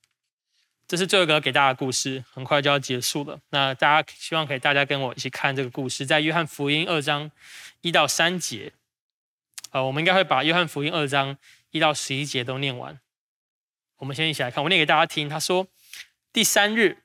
[0.88, 3.40] 这是最后一个给大家的故事，很快就要结束了。
[3.50, 7.30] 那大家希望可以大家跟我一起看这个故事，在约翰福音二章
[7.80, 8.72] 一到三节。
[9.72, 11.36] 呃，我们应该会把约翰福音二章
[11.72, 13.00] 一到十一节都念完。
[13.98, 15.28] 我们先一起来看，我念给大家听。
[15.28, 15.66] 他说
[16.32, 16.98] ：“第三日，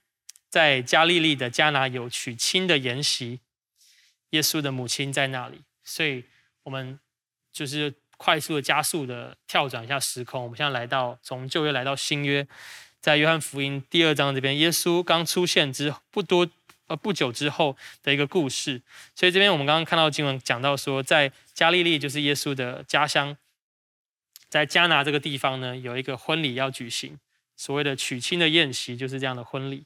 [0.49, 3.39] 在加利利的迦拿有娶亲的筵席，
[4.31, 6.25] 耶稣的母亲在那里。”所以，
[6.63, 6.99] 我们
[7.53, 10.43] 就是快速的、加速的跳转一下时空。
[10.43, 12.45] 我们现在来到从旧约来到新约，
[12.99, 16.49] 在约翰福音第二章这边，耶稣刚出现之不多
[16.87, 18.81] 呃不久之后的一个故事。
[19.15, 23.37] 所以这边我们刚刚看到经文讲到说，在加利利就是耶稣的家乡。
[24.51, 27.17] 在加拿这个地方呢，有一个婚礼要举行，
[27.55, 29.85] 所谓的娶亲的宴席就是这样的婚礼。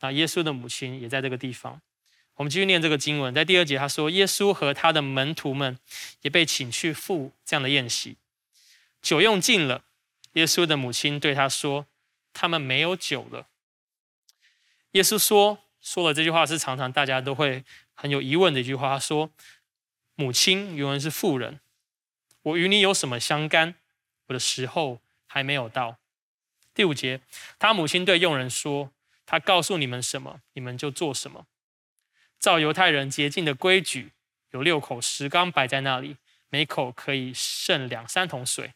[0.00, 1.82] 那耶稣的母亲也在这个地方。
[2.36, 5.78] 我们继续念这个经文，在第二节他说，耶稣和他的门徒们
[6.22, 8.16] 也被请去赴这样的宴席。
[9.02, 9.84] 酒用尽了，
[10.32, 11.86] 耶稣的母亲对他说
[12.32, 13.46] ：“他们没有酒了。”
[14.92, 19.30] 耶稣说说了这句话是常常大家都会很有疑问的一句话，他说
[20.16, 21.60] ：“母亲原文是妇人，
[22.40, 23.74] 我与你有什么相干？”
[24.26, 25.98] 我的时候还没有到。
[26.74, 27.20] 第五节，
[27.58, 28.92] 他母亲对佣人说
[29.26, 31.46] ：“他告诉你们什么，你们就做什么。
[32.40, 34.12] 照犹太人洁净的规矩，
[34.50, 36.16] 有六口石缸摆在那里，
[36.48, 38.74] 每口可以盛两三桶水。”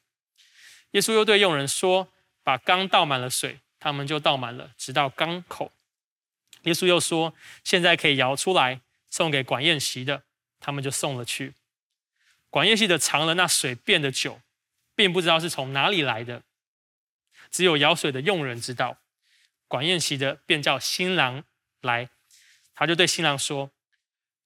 [0.93, 2.13] 耶稣又对佣人说
[2.45, 5.71] ：“把缸倒满了水。”他们就倒满了，直到缸口。
[6.63, 8.81] 耶稣又说：“现在可以舀出来，
[9.11, 10.25] 送给管宴席的。”
[10.59, 11.55] 他们就送了去。
[12.51, 14.41] 管宴席的尝了那水变的酒。
[14.97, 16.43] 并不知道是从哪里来的，
[17.51, 18.99] 只有舀水的佣人知道。
[19.69, 21.45] 管宴席的便叫新郎
[21.83, 22.09] 来，
[22.75, 23.73] 他就对新郎说：“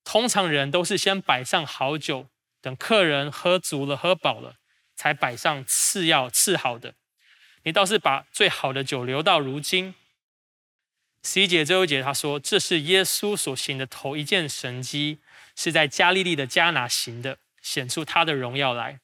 [0.03, 2.29] 通常人都是先摆上好酒，
[2.61, 4.57] 等客人喝足了、喝饱了，
[4.97, 6.95] 才摆上次要、次好的。
[7.63, 9.95] 你倒是把最好的酒留到如今。”
[11.23, 15.21] 十一节最后一节他说：“这是耶稣所行的头一件神迹，
[15.55, 19.01] 是在加利利的迦拿行的，显出他的荣耀来。”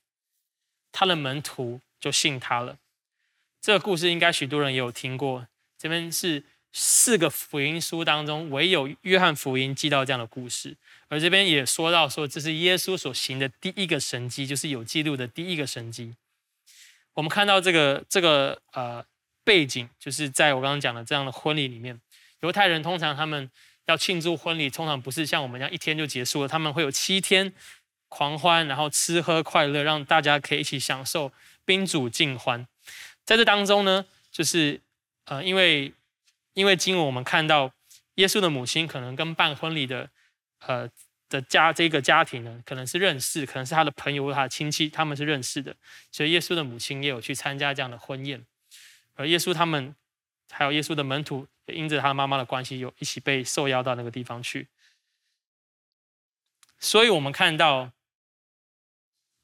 [0.98, 2.78] 他的门徒就信他了。
[3.60, 5.46] 这个故事应该许多人也有听过。
[5.76, 10.74] 这边是四个福音书当中唯有约翰福音记到这样的故事，
[11.08, 16.14] 而这边也说到说这是耶稣所行的第一个神迹，就是有记录的第一个神迹。
[17.12, 19.04] 我们看到这个这个呃
[19.44, 22.00] 背景，就是在我刚刚讲的这样的婚礼里面，
[22.40, 23.50] 犹太人通常他们
[23.84, 27.52] 要庆祝婚礼，通常不是像我们这样一天就结束了，他们会有七天。
[28.16, 31.30] 狂欢，然后吃喝快乐，让大家可以一起享受
[31.66, 32.66] 宾主尽欢。
[33.26, 34.80] 在这当中呢，就是
[35.26, 35.92] 呃，因为
[36.54, 37.70] 因为经文我们看到
[38.14, 40.08] 耶稣的母亲可能跟办婚礼的
[40.60, 40.88] 呃
[41.28, 45.76] 的家这个家庭呢，可能是认识，可能是他的朋友或他的亲戚，他们是认识的，
[46.10, 48.46] 所以耶稣的母亲也有去参加这样的婚宴。
[49.16, 49.94] 而耶稣他们
[50.50, 54.68] 还有耶稣的门徒，也因着他妈妈的关系，有一起被受邀到那个地方去。
[56.80, 57.92] 所以我们看到。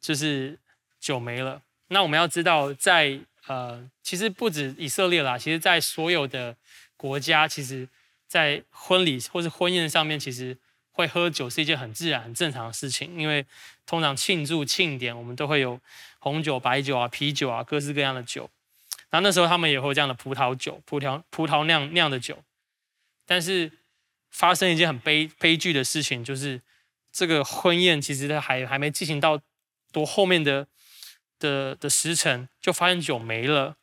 [0.03, 0.59] 就是
[1.01, 1.62] 酒没了。
[1.88, 6.57] 那我们要知道在，呃，其实不止以色列啦，其实在所有的
[6.97, 7.87] 国家，其实，
[8.27, 10.57] 在婚礼或是婚宴上面，其实
[10.91, 13.19] 会喝酒是一件很自然、很正常的事情。
[13.19, 13.45] 因为
[13.87, 15.79] 通常庆祝庆典，我们都会有
[16.19, 18.51] 红酒、白酒啊、啤酒啊，各式各样的酒。
[19.11, 22.43] 然后那时候他们也会有这样的葡萄酒、葡萄葡萄酿酿的酒。
[23.27, 23.71] 但是
[24.31, 26.61] 发生一件很悲悲剧的事情，就是
[27.12, 29.41] 这个婚宴其实还还没进行到。
[29.93, 30.67] 多后面的
[31.39, 33.77] 的的时辰，就发现酒没了，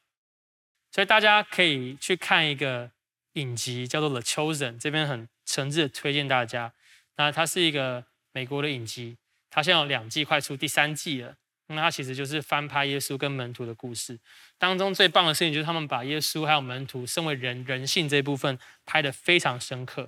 [0.91, 2.91] 所以大家可以去看一个
[3.33, 6.73] 影集，叫做《The Chosen》，这边很诚挚的推荐大家。
[7.17, 9.17] 那它是一个美国的影集，
[9.49, 11.35] 它现在有两季，快出第三季了。
[11.67, 14.17] 那它其实就是翻拍耶稣跟门徒的故事，
[14.57, 20.07] 当中最棒的事情就是他们把耶稣还有门徒身为人人性这一部分拍得非常深刻。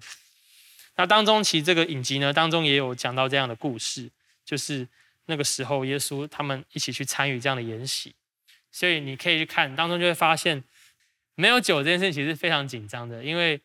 [0.96, 4.10] 那当中其实这个影集呢，当中也有讲到这样的故事，
[4.44, 4.88] 就是。
[5.26, 8.16] 那个时候，耶稣他们一起去参与这样的筵席，
[8.72, 10.64] 所以你可以去看当中，就会发现
[11.36, 13.62] 没有酒这件事情其实非常紧张的，因为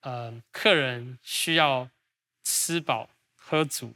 [0.00, 1.90] 呃，客人需要
[2.44, 3.94] 吃饱喝足，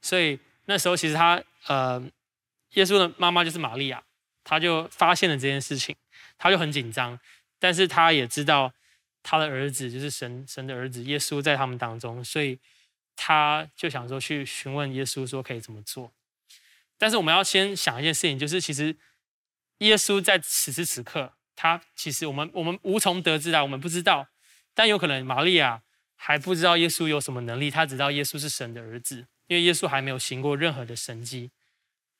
[0.00, 2.02] 所以那时候其实他呃，
[2.74, 4.02] 耶稣的妈妈就是玛利亚，
[4.44, 5.94] 她就发现了这件事情，
[6.36, 7.18] 她就很紧张，
[7.58, 8.72] 但是他也知道
[9.22, 12.58] 他的儿子就是神神的儿子耶稣在他们当中，所以
[13.16, 16.12] 他就想说去询问耶稣说可以怎么做。
[16.98, 18.96] 但是我们要先想一件事情，就是其实
[19.78, 24.28] 耶稣在此时此刻，他其实我们我们无从得知啊，我们不知道。
[24.74, 25.82] 但有可能玛利亚
[26.14, 31.50] 还不知道耶稣有什么能力，他只知道耶稣是神的儿子，因为耶稣还没有行过任何的神迹。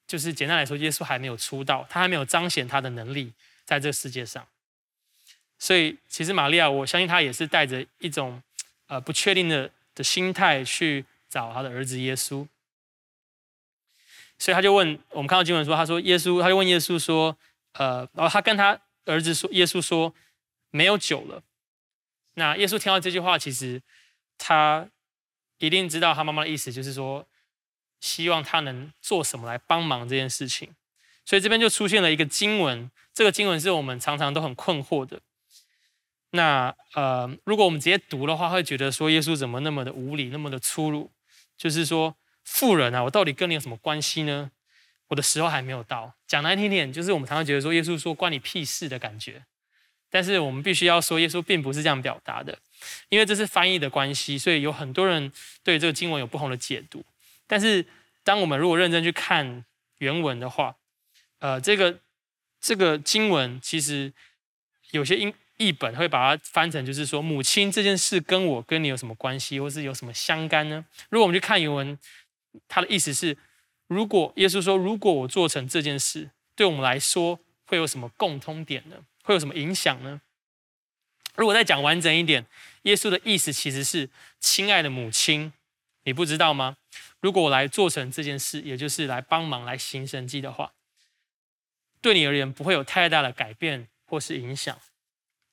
[0.06, 3.32] 就是简单来说，耶稣还没有出道，他还没有彰显他的能力
[3.64, 4.46] 在这个世界上。
[5.58, 8.42] 所以其实玛利亚，我相信他也是带着一种
[8.88, 12.46] 呃不确定的的心态去找他的儿子耶稣。
[14.38, 17.36] 所以他就问，我们看到经文说，他说耶稣，他就问耶稣说，
[17.74, 20.12] 呃，然后他跟他儿子说，耶稣说
[20.70, 21.42] 没有酒了。
[22.34, 23.80] 那耶稣听到这句话，其实
[24.38, 24.88] 他
[25.58, 27.26] 一定知道他妈妈的意思，就是说
[28.00, 30.74] 希望他能做什么来帮忙这件事情。
[31.24, 35.20] 所以这边就出现了一个经文，这个经文是我们常常都很困惑的。
[36.32, 41.10] 那呃，如果我们直接读的话，会觉得说耶稣怎么那么的无理，那么的粗鲁，
[41.56, 42.14] 就是说。
[42.44, 44.50] 富人啊，我到底跟你有什么关系呢？
[45.06, 46.12] 我的时候还没有到。
[46.26, 49.44] 讲难听点，就是我们常常觉得说耶稣说关你屁事的感觉。
[50.10, 52.58] 但是我们必须要说，耶稣并不是这样表达的，
[53.10, 57.04] 因为这是翻译的关系，所以有很多人对这个经文有不同的解读。
[57.46, 57.86] 但是
[58.24, 59.64] 当我们如果认真去看
[59.98, 60.74] 原文的话，
[61.38, 62.00] 呃，这个
[62.60, 64.12] 这个经文其实
[64.90, 70.84] 有些英译本会把它翻成就是说母亲这件事跟我跟你有什么关系，或是有什么相干呢？
[71.10, 71.98] 如果我们去看原文。
[72.68, 73.38] 他的意思是，
[73.86, 78.96] 如果耶稣说，如果我做成这件事，对我们来说会有什么共通点呢？
[79.24, 80.20] 会有什么影响呢？
[81.34, 82.44] 如果再讲完整一点，
[82.82, 85.50] 耶稣的意思其实是，亲爱的母亲，
[86.04, 86.76] 你不知道吗？
[87.20, 90.74] 如果我来做成这件事，也就是来帮忙来行神迹的话，
[92.02, 94.78] 对你而言不会有太大的改变或是影响，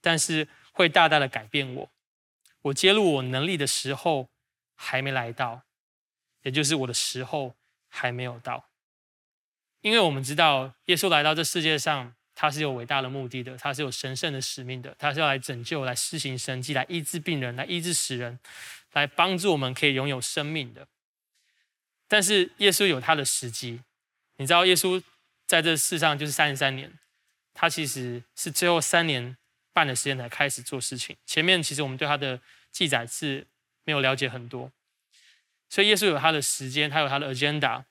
[0.01, 1.89] 但是会大大的改变我。
[2.61, 4.29] 我揭露我能力的时候
[4.75, 5.63] 还没来到。
[6.43, 7.53] 也就是我的时候
[7.89, 8.69] 还没有到，
[9.81, 18.39] 因为我们知道耶稣来到这世界上，他是有伟大的目的的，他是有神圣的使命的，他是要来拯救、来施行神迹、来医治病人、来医治死人、
[18.93, 20.87] 来帮助我们可以拥有生命的。
[22.07, 23.81] 但是耶稣有他的时机，
[24.37, 25.03] 你知道耶稣
[25.45, 26.97] 在这世上就是三十三年，
[27.53, 29.35] 他其实是最后三年
[29.73, 32.39] 半的时间才开始做事情，前面其实我们对他的
[32.71, 33.47] 记载是
[33.83, 34.71] 没有了解很多。
[35.69, 37.83] 所以耶稣有他的时间，他有他的 agenda。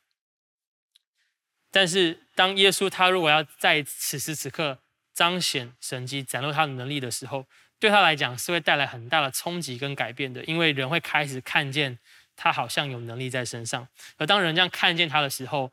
[1.71, 4.79] 但是当耶稣他如果要在此时此刻
[5.13, 7.47] 彰显神迹、展露他的能力的时候，
[7.79, 11.99] 对他来讲是会带来很大的冲击跟改变的，因为人会开始看见
[12.35, 13.87] 他好像有能力在身上。
[14.17, 15.73] 而当人这样看见他的时候，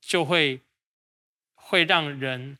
[0.00, 0.62] 就会
[1.54, 2.58] 会让人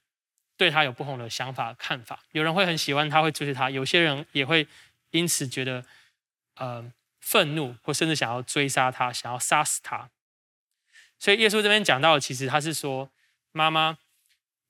[0.56, 2.20] 对他有不同的想法、看法。
[2.32, 4.66] 有人会很喜欢他，会追随他；有些人也会
[5.10, 5.84] 因此觉得，
[6.56, 6.92] 呃。
[7.18, 10.08] 愤怒，或甚至想要追杀他，想要杀死他。
[11.18, 13.10] 所以耶稣这边讲到的，其实他是说，
[13.50, 13.98] 妈妈，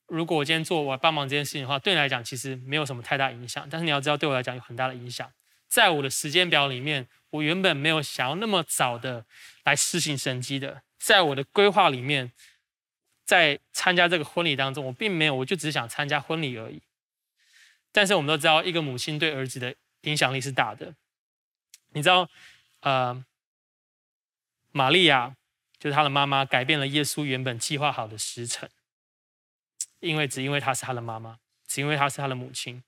[0.06, 3.68] 如果我今天做我帮忙这件事情的话，对你来讲其实没有什么太大影响。
[3.70, 5.30] 但是你要知道，对我来讲有很大的影响。
[5.68, 9.26] 在我的时间表里面，我原本没有想要那么早的
[9.64, 10.80] 来施行神迹的。
[10.98, 12.32] 在我的规划里面，
[13.26, 16.80] 在参加这个婚礼当中，我并没有，我就只想参加婚礼而已。
[17.92, 20.94] 但是我们都知道，一个母亲对儿子的影响力是大的。
[21.88, 22.30] 你知道，
[22.80, 23.24] 呃，
[24.70, 25.36] 玛利亚
[25.78, 28.70] 就是他的妈妈，改变了耶稣原本计划好的时辰，
[30.00, 32.82] 因为只因为她是他的妈妈，只因为她是他的母亲，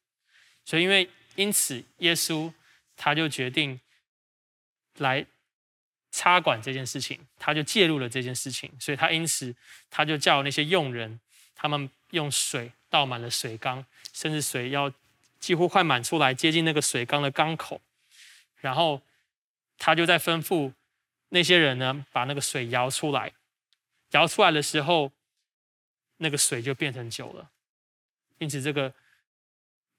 [0.65, 2.53] 所以因为因此耶稣
[2.97, 3.81] 他就决定
[4.99, 5.27] 来
[6.19, 9.55] 插管这件事情，他就介入了这件事情，所以他因此
[9.89, 11.21] 他就叫那些佣人，
[11.55, 14.93] 他们用水倒满了水缸，甚至水要
[15.39, 17.81] 几乎快满出来，接近那个水缸的缸口。
[18.57, 19.01] 然后
[19.79, 20.73] 他就在吩咐
[21.29, 23.33] 那些人呢，把那个水摇出来。
[24.11, 25.13] 摇出来的时候，
[26.17, 27.51] 那个水就变成酒了。
[28.39, 28.93] 因此，这个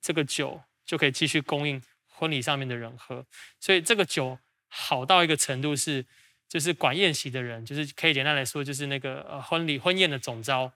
[0.02, 3.26] 这个酒就可以继续供应婚礼上面的人喝。
[3.58, 4.38] 所以，这个酒
[4.68, 6.06] 好到一个程度是，
[6.50, 10.70] 就是管宴席的人，就是可以简单来说，就是那个呃婚礼婚宴的总召，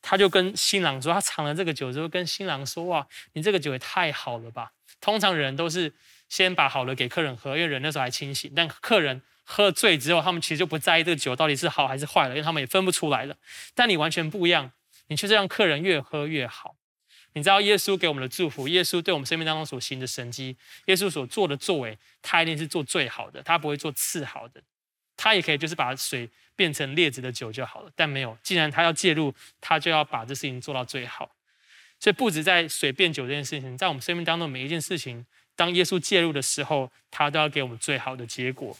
[0.00, 4.72] 他就跟新郎说，他尝了这个酒之后，跟新郎说：“哇，你这个酒也太好了吧！”
[5.02, 5.92] 通常人都是。
[6.28, 8.50] 先把好的给客人喝，因为人那时候还清醒。
[8.56, 13.36] 但客人喝醉之后，他们其实就不在意这个酒到底是好还是坏了，因为他们也分不出来了。
[13.74, 14.72] 但你完全不一样，
[15.08, 16.74] 你却是让客人越喝越好。
[17.34, 24.62] 你知道耶稣给我们的祝福，耶稣对我们生命当中所行的神迹，耶稣所做的作为，他一定是做最好的，他不会做次好的。
[25.22, 28.36] 他也可以就是把水变成劣质的酒就好了，但没有。
[28.42, 31.30] 既然他要介入，他就要把这事情做到最好。
[32.00, 38.76] 所以不止在水变酒这件事情，在我们生命当中每一件事情，当耶稣介入的时候，他都要给我们最好的结果。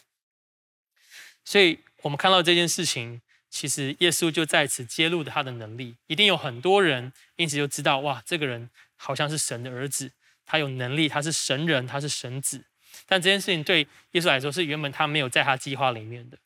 [1.44, 10.10] 所以我们看到这件事情，其实耶稣就在此揭露了他的能力，一定有很多人因此就知道，哇，这个人好像是神的儿子，
[10.44, 12.64] 他有能力，他是神人，他是神子。
[13.06, 16.38] 但这件事情对耶稣来说是原本他没有在他计划里面的。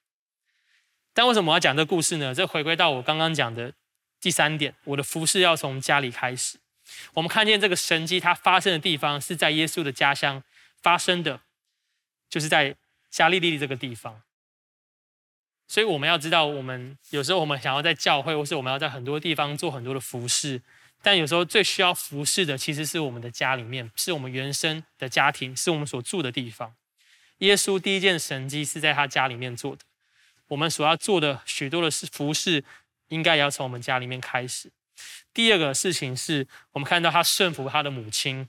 [1.12, 2.34] 但为什么我要讲这个故事呢？
[2.34, 3.72] 这回归到我刚刚讲的
[4.20, 6.58] 第三点，我的服事要从家里开始。
[7.14, 10.42] 我们看见这个神迹，它发生的地方是在耶稣的家乡
[10.82, 11.40] 发生的，
[12.28, 12.76] 就是在
[13.10, 14.22] 加利利这个地方。
[15.66, 20.62] 所以我们要知道，我们有时候我们想要在教会，或是我们要在很多地方做很多的服事，
[21.06, 26.74] 但有时候最需要服侍的，其实是我们的家里面，是我们原生的家庭，是我们所住的地方。
[27.38, 29.84] 耶稣第一件神迹是在他家里面做的。
[30.48, 32.64] 我们所要做的许多的事服侍，
[33.06, 34.72] 应该也要从我们家里面开始。
[35.32, 38.48] 第二个事情是我们看到他顺服他的母亲，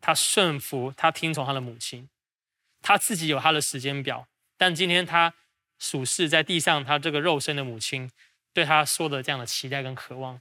[0.00, 2.08] 他顺服，他听从他的母亲，
[2.82, 4.26] 他自己有他的时间表。
[4.56, 5.32] 但今天他
[5.78, 8.10] 属世在地上，他这个肉身的母亲
[8.52, 10.40] 对他说的这样的期待跟渴望。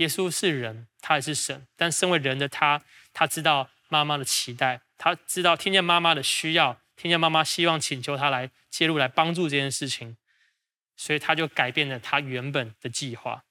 [0.00, 2.82] 耶稣是人，他也是神，但身为人的他，
[3.12, 6.80] 他知道妈妈的期待，他知道听见妈妈的需要。
[6.96, 10.18] 听见妈妈希望请求他来介入，来帮助这件事情，
[10.96, 13.44] 所以他就改变了他原本的计划。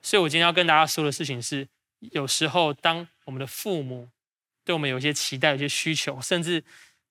[0.00, 1.68] 所以我今天要跟大家说的事情是：
[1.98, 4.08] 有时候当我们的父母
[4.64, 6.64] 对我们有一些期待、有些需求，甚至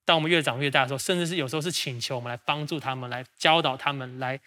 [0.05, 4.39] 当我们越长越大的时候，甚至是有时候是请求我们来帮助他们、来教导他们、来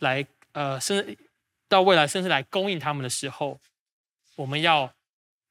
[0.00, 1.16] 来呃，甚至
[1.68, 3.60] 到未来甚至来供应他们的时候，
[4.36, 4.92] 我们要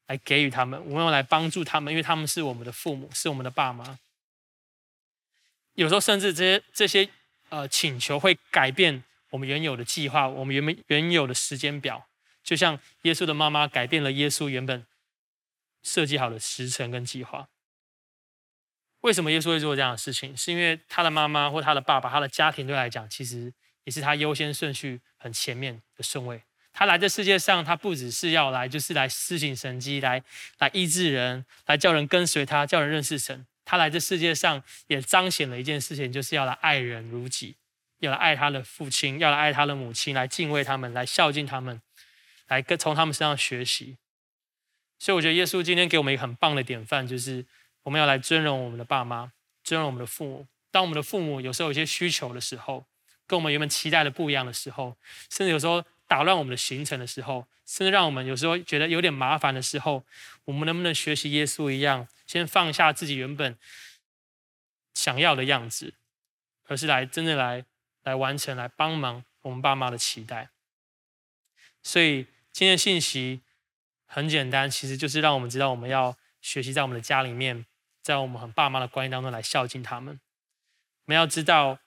[0.06, 3.98] 来给予他们，我们要来帮助他们，因为他们是我们的父母，是我们的爸妈。
[5.74, 7.08] 有时候甚至这些这些
[7.50, 12.06] 呃请求会改变我们原有的计划，我们原本原有的时间表，
[12.42, 14.86] 就像耶稣的妈妈改变了耶稣原本
[15.82, 17.48] 设计好的时程跟计划。
[19.02, 20.36] 为什么耶稣会做这样的事情？
[20.36, 23.52] 是因为他的妈妈或他的爸爸，他的家庭对他来讲，其实
[23.86, 26.42] 也是他优先顺序很前面的顺位。
[26.74, 30.22] 他来这世界上，他不只是要来，就是来施行神迹，来
[30.58, 33.46] 来医治人，来叫人跟随他，叫人认识神。
[33.64, 37.56] 他来这世界上也彰显了一件事情，就是要来爱人如己，
[38.00, 41.80] 要来爱他的父亲，要来爱他的母亲，来敬畏他们，来孝敬他们，
[42.48, 43.96] 来跟从他们身上学习。
[44.98, 47.46] 所以我觉得耶稣今天给我们一个很棒的典范，就是
[47.84, 49.32] 我们要来尊荣我们的爸妈，
[49.64, 50.46] 尊荣我们的父母。
[50.70, 52.84] 当我们的父母有时候有些需求的时候，
[53.26, 54.96] 跟我们原本期待的不一样的时候，
[55.30, 60.04] 甚至有时候打乱我们的行程的时候，甚至让我们有时候觉得有点麻烦的时候，
[60.44, 62.08] 我们能不能学习耶稣一样？
[62.26, 63.56] 先放下自己原本
[64.94, 65.94] 想要的样子，
[66.66, 67.64] 而是来真的来
[68.02, 70.48] 来完成、来帮忙我们爸妈的期待。
[71.82, 73.42] 所以今天的信息
[74.06, 77.64] 很简单，其实就是让我们知道我们要学习在我们的家里面，
[78.02, 80.18] 在我们和爸妈的关系当中来孝敬他们。
[81.04, 81.78] 我们要知道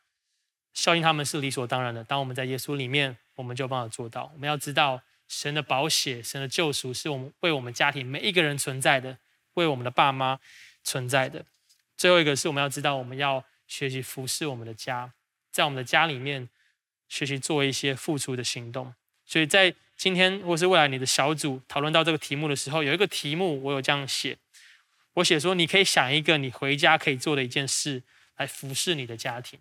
[0.80, 2.04] 孝敬他们是理所当然的。
[2.04, 4.32] 当我们在耶稣里面，我们就有办法做到。
[4.34, 9.18] 我们要知道神的宝血、神的救赎是我们为我们家庭每一个人存在的。
[9.56, 10.40] 为我们的爸妈
[10.86, 11.44] 存在的。
[11.98, 15.12] 最后一个是我们要知道，我们要学习服侍我们的家，
[15.52, 16.48] 在我们的家里面
[17.10, 18.94] 学习做一些付出的行动。
[19.26, 24.38] 所以在今天或是未来你的小组讨论到这个题目的时候，有一个题目我有这样写，
[25.16, 28.04] 我写说你可以想一个你回家可以做的一件事
[28.38, 29.60] 来服侍你的家庭。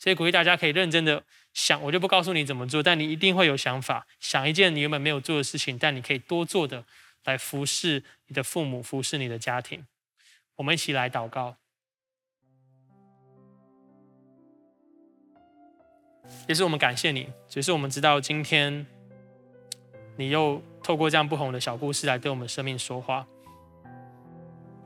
[0.00, 1.22] 所以鼓励大家可以认真的
[1.54, 6.84] 想，我就不告诉你怎么做，但你一定会有想法，想一件你原本没有做的事情，但你可以多做的。
[7.24, 9.86] 来服侍你的父母，服侍你的家庭。
[10.56, 11.58] 我们一起来祷告。
[16.48, 18.86] 也是我们感谢你，只是我们知道今天
[20.16, 23.26] 你又透过这样不同的小故事来对我们生命说话。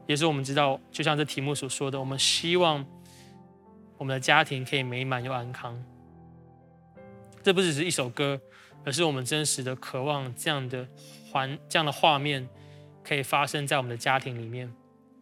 [0.08, 2.84] 也是我们知道，就像这题目所说的，我们希望
[4.04, 5.82] 我们的家庭可以美满又安康。
[7.42, 8.38] 这不只是一首歌，
[8.84, 10.86] 而是我们真实的渴望这样的。
[11.32, 12.46] 环这样的画面
[13.02, 14.70] 可以发生在我们的家庭里面，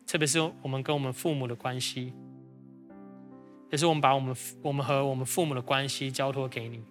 [0.04, 2.12] 特别是我们跟我们父母的关系，
[3.70, 6.82] 也是我们把我们我们和我们父母的关系交托给你。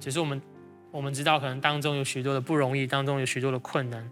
[0.00, 0.42] 只是我们
[0.90, 4.10] 我们知道，可能当中有许多的不容易，当中有许多的困难，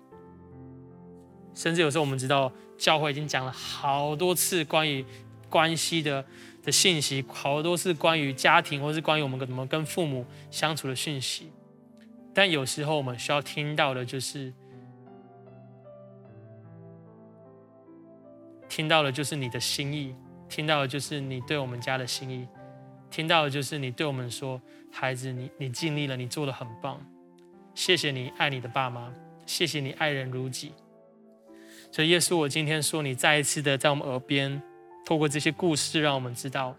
[1.57, 5.05] 甚至有时候我们知道，教会已经讲了好多次关于
[5.49, 6.25] 关系的
[6.63, 11.51] 的信息，好多次关于家庭或是关于我们怎么跟父母相处的讯息。
[12.35, 14.53] 但有时候我们需要听到的，就是
[18.69, 20.15] 听到的，就是你的心意；
[20.51, 22.47] 听到的，就是你对我们家的心意；
[23.11, 24.61] 听到的，就是你对我们说
[24.93, 27.01] ：“孩子，你你尽力了，你做的很棒。”
[27.75, 29.11] 谢谢你爱你的爸妈，
[29.47, 30.73] 谢谢你爱人如己。
[31.97, 34.62] 所以耶稣，我今天说你再一次的在我们耳边，
[35.07, 36.76] 透过这些故事，让我们知道，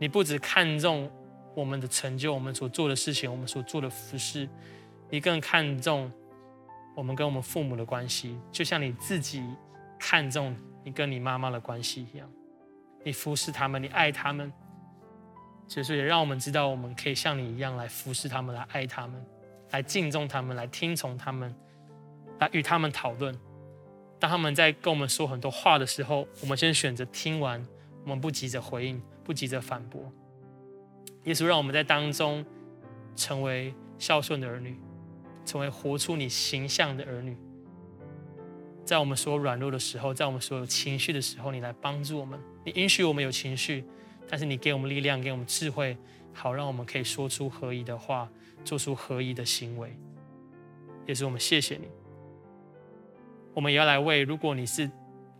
[0.00, 1.08] 你不只看重
[1.54, 4.48] 我们的成就，我们所做的事情，我们所做的服事，
[5.10, 6.10] 你更看重
[6.96, 9.44] 我们跟我们父母的关系，就像你自己
[9.96, 12.28] 看重你跟你妈妈的关系一样，
[13.04, 14.52] 你服侍他们，你爱他们，
[15.68, 19.24] 所以也让我们知道，我们可以像你一样来服侍他们，来爱他们，
[19.70, 21.54] 来敬重他们，来听从他们，
[22.40, 23.38] 来与他们讨论。
[24.22, 27.60] 当他们在跟我们说很多话的时候，我们先选择听完，
[28.04, 30.12] 我们不急着回应，不急着反驳。
[31.24, 32.46] 耶稣让我们在当中
[33.16, 34.76] 成为孝顺的儿女，
[35.44, 37.36] 成为活出你形象的儿女。
[38.84, 42.38] 在我们所有软弱的时候，在我们所有情绪的时候，你来帮助我们。
[42.64, 43.84] 你允许我们有情绪，
[44.28, 45.98] 但是你给我们力量，给我们智慧，
[46.32, 48.30] 好让我们可以说出合宜的话，
[48.64, 49.92] 做出合宜的行为。
[51.08, 51.88] 也是我们谢谢你。
[53.54, 54.90] 我们也要来为，如果你是，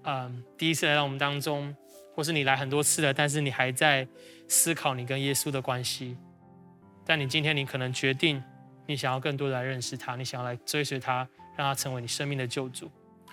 [0.05, 1.75] 嗯，第一次来到我们当中，
[2.15, 4.07] 或是你来很多次了，但是你还在
[4.49, 6.17] 思考你跟耶稣的关系，
[7.07, 8.43] 但你今天你可能决定，
[8.87, 12.91] 你想要更多的来认识他，你想要来追随他，让他成为你生命的救主，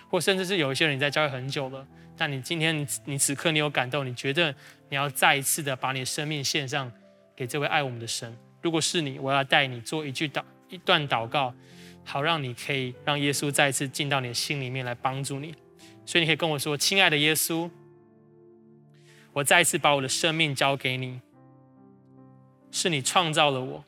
[0.10, 4.56] 或甚至是有一些人你在教会很久了，但你今天你你此刻你有感动，你觉得
[4.90, 6.90] 你要再一次的把你生命献上
[7.36, 8.34] 给这位爱我们的神。
[8.62, 11.54] 如果是你，我要带你做一句祷一段祷告。
[12.12, 15.54] 好，让你可以让耶稣再次进到你的心里面来帮助你，
[16.08, 17.70] 所以你可以跟我说：“亲爱的耶稣，
[19.32, 21.22] 我再一次把我的生命交给你，
[22.72, 23.86] 是你创造了我，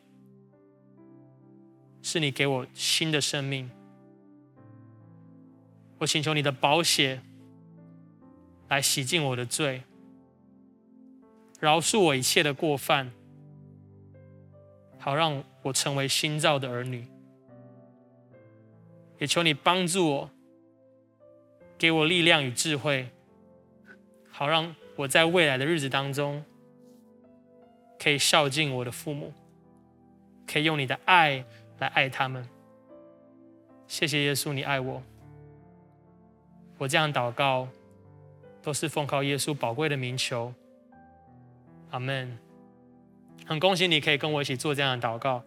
[2.03, 3.72] 是你给我新的生命。
[5.97, 7.24] 我请求你的宝血
[8.67, 9.82] 来洗净我的罪，
[11.59, 13.11] 饶恕我一切的过犯，
[14.99, 17.07] 好让我成为新造的儿女。”
[19.22, 20.30] 也求你帮助我，
[21.78, 23.07] 给我力量与智慧，
[24.32, 26.43] 好让我在未来的日子当中，
[27.99, 29.32] 可以孝敬我的父母，
[30.47, 31.45] 可以用你的爱
[31.78, 32.49] 来爱他们。
[33.88, 35.03] 谢谢耶稣，你爱我。
[36.80, 37.67] 我这样祷告，
[38.63, 40.51] 都是奉靠耶稣宝贵的名求。
[41.91, 42.39] 阿门。
[43.45, 45.43] 很恭喜你可以跟我一起做这样的祷告，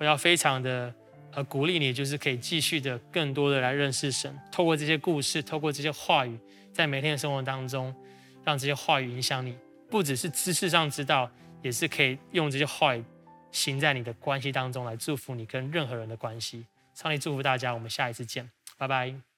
[0.00, 0.92] 我要非常的。
[1.34, 6.38] 而鼓励你，就是可以继续的更多的来认识神，透过这些故事，透过这些话语，
[6.72, 7.94] 在每天的生活当中，
[8.44, 9.56] 让这些话语影响你，
[9.90, 11.30] 不只是知识上知道，
[11.62, 13.04] 也是可以用这些话语
[13.50, 16.66] 行在你的关系当中来祝福你跟任何人的关系。
[16.94, 19.33] 上帝祝福大家，我们下一次见，拜拜。